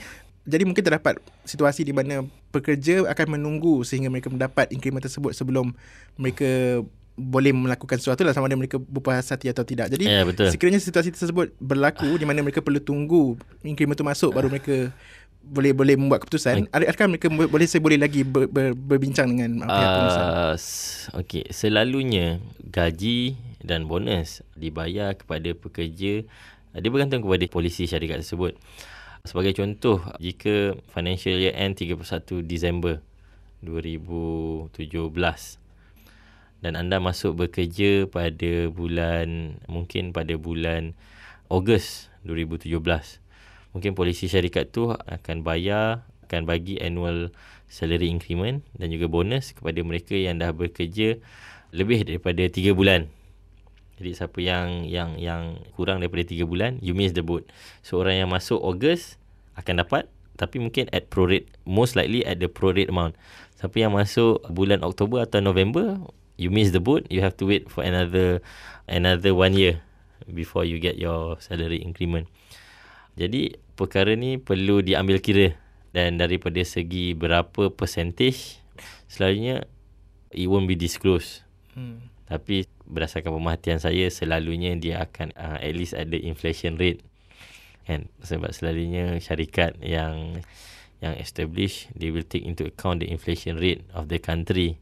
[0.48, 5.76] jadi mungkin terdapat situasi di mana pekerja akan menunggu sehingga mereka mendapat increment tersebut sebelum
[6.16, 6.83] mereka
[7.20, 9.92] boleh melakukan sesuatu lah sama ada mereka berpuas hati atau tidak.
[9.92, 10.48] Jadi yeah, betul.
[10.48, 14.88] sekiranya situasi tersebut berlaku di mana mereka perlu tunggu increment itu masuk baru mereka
[15.40, 19.88] boleh boleh membuat keputusan adakah mereka boleh saya boleh lagi ber, ber, berbincang dengan pihak
[19.88, 20.33] uh, pengusaha
[21.24, 26.29] okey selalunya gaji dan bonus dibayar kepada pekerja
[26.76, 28.53] dia bergantung kepada polisi syarikat tersebut
[29.20, 33.04] Sebagai contoh, jika financial year end 31 Disember
[33.61, 34.72] 2017
[36.61, 40.96] dan anda masuk bekerja pada bulan mungkin pada bulan
[41.52, 42.72] Ogos 2017
[43.76, 47.33] mungkin polisi syarikat tu akan bayar akan bagi annual
[47.68, 51.20] salary increment dan juga bonus kepada mereka yang dah bekerja
[51.72, 53.09] lebih daripada 3 bulan
[54.00, 57.44] jadi siapa yang yang yang kurang daripada 3 bulan, you miss the boat.
[57.84, 59.20] So orang yang masuk Ogos
[59.60, 60.08] akan dapat
[60.40, 63.12] tapi mungkin at pro rate most likely at the pro rate amount.
[63.60, 66.00] Siapa yang masuk bulan Oktober atau November,
[66.40, 68.40] you miss the boat, you have to wait for another
[68.88, 69.84] another one year
[70.32, 72.24] before you get your salary increment.
[73.20, 75.60] Jadi perkara ni perlu diambil kira
[75.92, 78.64] dan daripada segi berapa percentage
[79.12, 79.68] selalunya
[80.32, 81.44] it won't be disclosed.
[81.76, 82.08] Hmm.
[82.31, 87.03] Tapi berdasarkan pemerhatian saya selalunya dia akan uh, at least ada inflation rate.
[87.90, 88.07] Kan?
[88.23, 90.38] Sebab selalunya syarikat yang
[91.03, 94.77] yang establish they will take into account the inflation rate of the country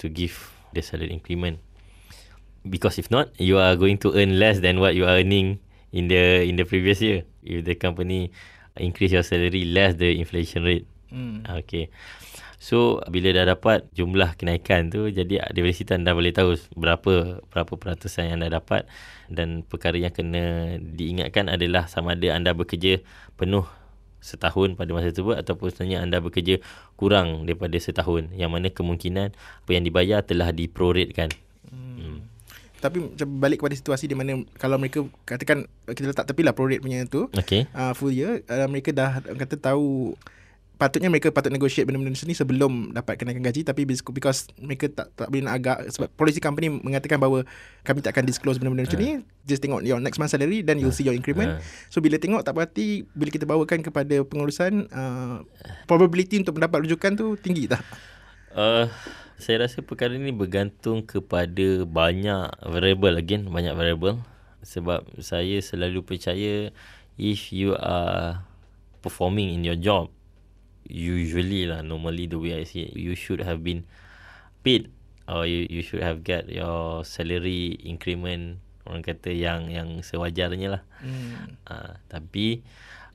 [0.00, 1.60] to give the salary increment.
[2.64, 5.60] Because if not you are going to earn less than what you are earning
[5.92, 7.28] in the in the previous year.
[7.44, 8.32] If the company
[8.80, 10.86] increase your salary less the inflation rate.
[11.10, 11.42] Hmm.
[11.44, 11.90] Okay.
[12.60, 17.72] So bila dah dapat jumlah kenaikan tu jadi daripada situ anda boleh tahu berapa berapa
[17.72, 18.84] peratusan yang anda dapat
[19.32, 23.00] dan perkara yang kena diingatkan adalah sama ada anda bekerja
[23.40, 23.64] penuh
[24.20, 26.60] setahun pada masa tersebut ataupun sebenarnya anda bekerja
[27.00, 31.32] kurang daripada setahun yang mana kemungkinan apa yang dibayar telah diproratekan.
[31.72, 31.96] Hmm.
[31.96, 32.18] hmm.
[32.80, 36.84] Tapi macam balik kepada situasi di mana kalau mereka katakan kita letak tepi lah prorate
[36.84, 37.68] punya tu okay.
[37.72, 40.16] uh, full year uh, mereka dah kata tahu
[40.80, 45.28] patutnya mereka patut negotiate benda-benda ni sebelum dapat kenaikan gaji tapi because mereka tak tak
[45.28, 47.44] boleh nak agak sebab policy company mengatakan bahawa
[47.84, 49.04] kami tak akan disclose benda-benda macam uh.
[49.04, 49.10] ni
[49.44, 50.96] just tengok your next month salary then you'll uh.
[50.96, 51.92] see your increment uh.
[51.92, 55.44] so bila tengok tak berarti bila kita bawakan kepada pengurusan uh,
[55.84, 57.84] probability untuk mendapat rujukan tu tinggi tak
[58.56, 58.88] uh,
[59.36, 64.16] saya rasa perkara ini bergantung kepada banyak variable again banyak variable
[64.64, 66.72] sebab saya selalu percaya
[67.20, 68.40] if you are
[69.04, 70.08] performing in your job
[70.90, 73.86] usually lah normally the way I see it you should have been
[74.66, 74.90] paid
[75.30, 80.82] or you you should have get your salary increment orang kata yang yang sewajarnya lah
[80.98, 81.62] hmm.
[81.70, 82.66] uh, tapi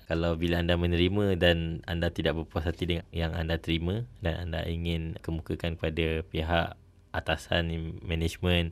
[0.06, 4.62] kalau bila anda menerima dan anda tidak berpuas hati dengan yang anda terima dan anda
[4.64, 6.78] ingin kemukakan kepada pihak
[7.10, 8.72] atasan management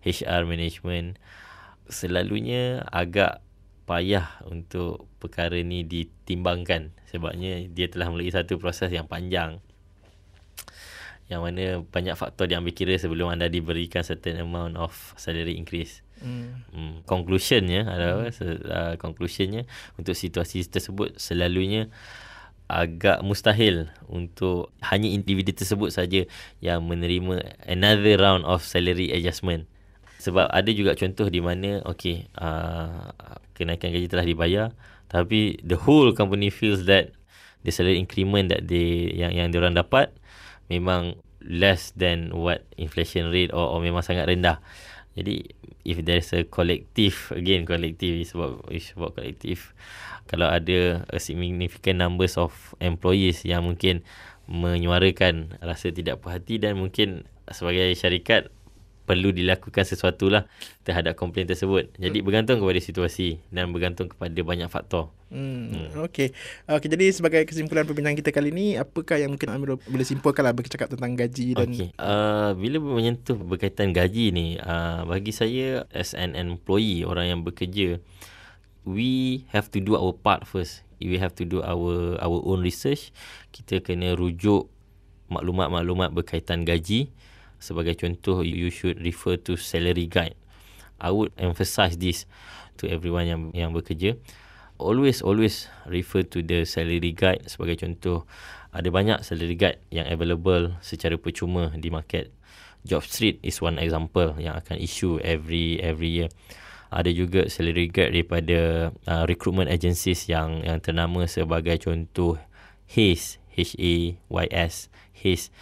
[0.00, 1.20] HR management
[1.92, 3.44] selalunya agak
[3.90, 9.58] payah untuk perkara ni ditimbangkan sebabnya dia telah melalui satu proses yang panjang
[11.30, 16.02] yang mana banyak faktor diambil kira sebelum anda diberikan certain amount of salary increase.
[16.18, 16.66] Hmm.
[16.74, 16.94] Hmm.
[17.06, 19.62] Conclusionnya adalah uh, conclusionnya
[19.94, 21.86] untuk situasi tersebut selalunya
[22.66, 26.26] agak mustahil untuk hanya individu tersebut saja
[26.58, 29.69] yang menerima another round of salary adjustment
[30.20, 33.08] sebab ada juga contoh di mana okey uh,
[33.56, 34.66] kenaikan gaji telah dibayar
[35.10, 37.10] tapi the whole company feels that
[37.66, 40.12] the salary increment that they yang yang diorang dapat
[40.70, 44.60] memang less than what inflation rate or, or memang sangat rendah.
[45.16, 45.42] Jadi
[45.82, 49.74] if there is a collective again collective is about is about collective.
[50.30, 54.06] Kalau ada a significant numbers of employees yang mungkin
[54.46, 58.54] menyuarakan rasa tidak puas hati dan mungkin sebagai syarikat
[59.10, 60.46] perlu dilakukan sesuatu lah
[60.86, 61.90] terhadap komplain tersebut.
[61.98, 62.26] Jadi hmm.
[62.30, 65.10] bergantung kepada situasi dan bergantung kepada banyak faktor.
[65.34, 65.66] Hmm.
[65.74, 66.06] hmm.
[66.06, 66.30] Okey.
[66.70, 70.54] Okey, jadi sebagai kesimpulan perbincangan kita kali ini, apakah yang mungkin Amir boleh simpulkan lah
[70.54, 71.90] bercakap tentang gaji dan okay.
[71.98, 77.98] uh, bila menyentuh berkaitan gaji ni, uh, bagi saya as an employee, orang yang bekerja,
[78.86, 80.86] we have to do our part first.
[81.02, 83.10] We have to do our our own research.
[83.50, 84.70] Kita kena rujuk
[85.32, 87.10] maklumat-maklumat berkaitan gaji
[87.60, 90.34] sebagai contoh you should refer to salary guide.
[91.00, 92.28] I would emphasize this
[92.80, 94.16] to everyone yang yang bekerja.
[94.80, 97.44] Always always refer to the salary guide.
[97.44, 98.24] Sebagai contoh
[98.72, 102.32] ada banyak salary guide yang available secara percuma di market.
[102.80, 106.32] Job street is one example yang akan issue every every year.
[106.88, 112.40] Ada juga salary guide daripada uh, recruitment agencies yang yang ternama sebagai contoh
[112.88, 114.88] Hayes H A Y S.
[115.12, 115.52] Hayes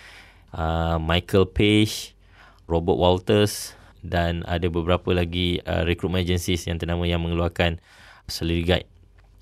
[0.59, 2.18] uh, Michael Page,
[2.66, 7.79] Robert Walters dan ada beberapa lagi uh, recruitment agencies yang ternama yang mengeluarkan
[8.27, 8.90] salary guide.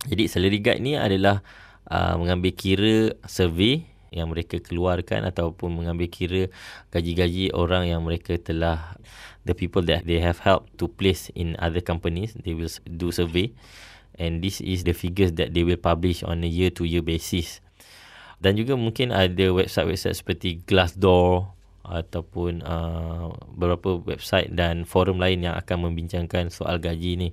[0.06, 1.40] Jadi salary guide ni adalah
[1.88, 6.42] uh, mengambil kira survey yang mereka keluarkan ataupun mengambil kira
[6.94, 8.94] gaji-gaji orang yang mereka telah
[9.44, 13.50] the people that they have helped to place in other companies they will do survey
[14.16, 17.60] and this is the figures that they will publish on a year to year basis
[18.40, 25.54] dan juga mungkin ada website-website seperti Glassdoor ataupun uh, beberapa website dan forum lain yang
[25.54, 27.28] akan membincangkan soal gaji ni.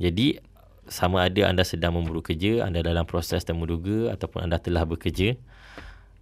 [0.00, 0.40] Jadi
[0.88, 5.36] sama ada anda sedang memburu kerja, anda dalam proses temuduga ataupun anda telah bekerja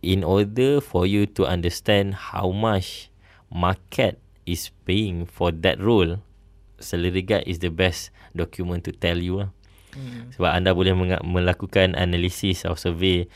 [0.02, 3.10] in order for you to understand how much
[3.48, 6.18] market is paying for that role
[6.82, 9.50] salary guide is the best document to tell you lah.
[9.94, 10.32] Hmm.
[10.34, 13.30] Sebab anda boleh melakukan analisis atau survey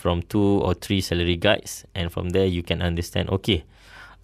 [0.00, 3.68] from two or three salary guides and from there you can understand okay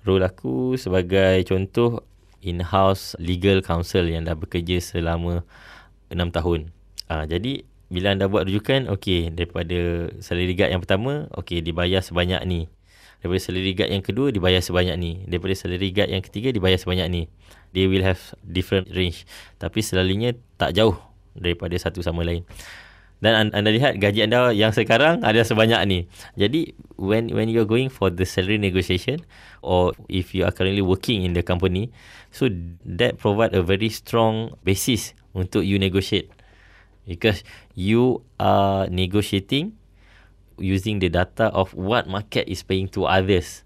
[0.09, 2.01] role aku sebagai contoh
[2.41, 5.43] in-house legal counsel yang dah bekerja selama
[6.09, 6.71] 6 tahun.
[7.11, 12.39] Uh, jadi bila anda buat rujukan okay daripada salary guide yang pertama okay dibayar sebanyak
[12.47, 12.71] ni.
[13.19, 15.13] Daripada salary guide yang kedua dibayar sebanyak ni.
[15.27, 17.23] Daripada salary guide yang ketiga dibayar sebanyak ni.
[17.75, 19.27] They will have different range.
[19.59, 20.95] Tapi selalunya tak jauh
[21.35, 22.47] daripada satu sama lain
[23.25, 25.99] dan anda lihat gaji anda yang sekarang ada sebanyak ni.
[26.37, 29.25] Jadi when when you are going for the salary negotiation
[29.65, 31.89] or if you are currently working in the company,
[32.29, 32.53] so
[32.85, 36.29] that provide a very strong basis untuk you negotiate
[37.09, 37.41] because
[37.73, 39.73] you are negotiating
[40.61, 43.65] using the data of what market is paying to others,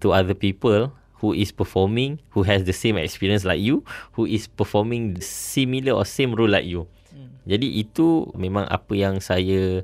[0.00, 3.84] to other people who is performing, who has the same experience like you,
[4.16, 6.88] who is performing similar or same role like you.
[7.10, 7.30] Hmm.
[7.46, 9.82] Jadi itu memang apa yang saya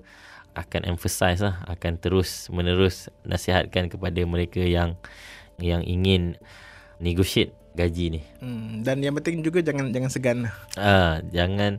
[0.56, 4.96] akan emphasize lah, akan terus menerus nasihatkan kepada mereka yang
[5.60, 6.40] yang ingin
[6.96, 8.20] negotiate gaji ni.
[8.40, 10.38] Hmm, dan yang penting juga jangan jangan segan.
[10.80, 11.78] Ah, jangan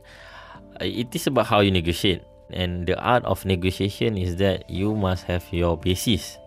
[0.82, 2.22] it is about how you negotiate
[2.54, 6.38] and the art of negotiation is that you must have your basis.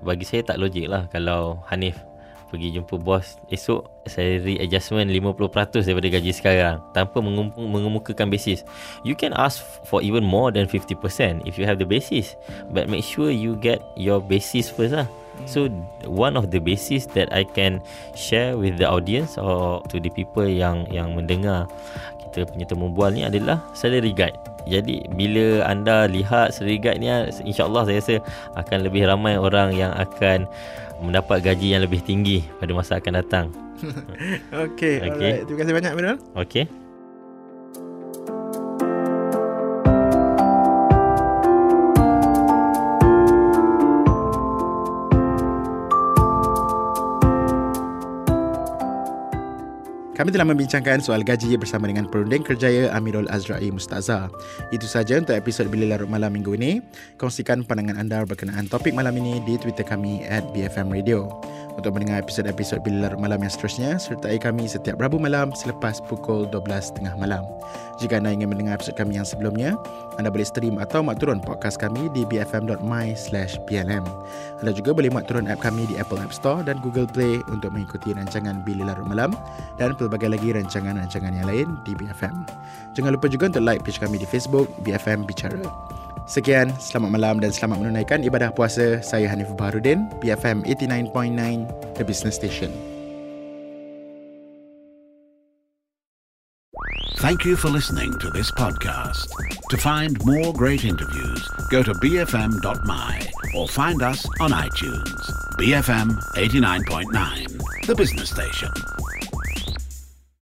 [0.00, 1.96] Bagi saya tak logik lah kalau Hanif
[2.56, 7.20] pergi jumpa bos esok salary adjustment 50% daripada gaji sekarang tanpa
[7.60, 8.64] mengemukakan basis.
[9.04, 12.32] You can ask for even more than 50% if you have the basis.
[12.72, 15.04] But make sure you get your basis first lah.
[15.44, 15.68] So
[16.08, 17.84] one of the basis that I can
[18.16, 21.68] share with the audience or to the people yang yang mendengar
[22.24, 24.36] kita punya temu bual ni adalah salary guide.
[24.66, 27.12] Jadi bila anda lihat salary guide ni
[27.52, 28.14] insya-Allah saya rasa
[28.58, 30.48] akan lebih ramai orang yang akan
[31.02, 33.46] mendapat gaji yang lebih tinggi pada masa akan datang.
[34.64, 35.32] Okey, okay.
[35.44, 36.16] Terima kasih banyak Mirul.
[36.32, 36.85] Okey.
[50.26, 54.26] Kami telah membincangkan soal gaji bersama dengan perunding kerjaya Amirul Azra'i Mustaza.
[54.74, 56.82] Itu saja untuk episod Bila Larut Malam minggu ini.
[57.14, 61.30] Kongsikan pandangan anda berkenaan topik malam ini di Twitter kami at BFM Radio.
[61.76, 66.48] Untuk mendengar episod-episod Bila Larut Malam yang seterusnya, sertai kami setiap Rabu malam selepas pukul
[66.48, 67.44] 12.30 malam.
[68.00, 69.76] Jika anda ingin mendengar episod kami yang sebelumnya,
[70.16, 73.60] anda boleh stream atau mak turun podcast kami di bfm.my slash.
[73.68, 77.76] Anda juga boleh mak turun app kami di Apple App Store dan Google Play untuk
[77.76, 79.36] mengikuti rancangan Bila Larut Malam
[79.76, 82.40] dan pelbagai lagi rancangan-rancangan yang lain di BFM.
[82.96, 85.60] Jangan lupa juga untuk like page kami di Facebook BFM Bicara.
[86.26, 88.98] Sekian, selamat malam dan selamat menunaikan ibadah puasa.
[88.98, 92.74] Saya Hanif Baharudin, BFM 89.9, The Business Station.
[97.22, 99.30] Thank you for listening to this podcast.
[99.70, 103.12] To find more great interviews, go to bfm.my
[103.54, 105.22] or find us on iTunes.
[105.56, 108.74] BFM 89.9, The Business Station.